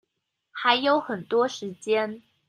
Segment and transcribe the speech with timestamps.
[0.49, 2.23] 還有很多時間